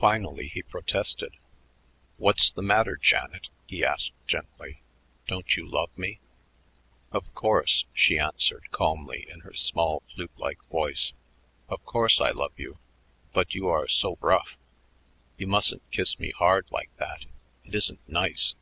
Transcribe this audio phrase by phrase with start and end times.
[0.00, 1.36] Finally he protested.
[2.16, 4.80] "What's the matter, Janet?" he asked gently.
[5.28, 6.18] "Don't you love me?"
[7.12, 11.12] "Of course," she answered calmly in her small flute like voice;
[11.68, 12.78] "of course I love you,
[13.32, 14.58] but you are so rough.
[15.38, 17.24] You mustn't kiss me hard like that;
[17.64, 18.56] it isn't nice."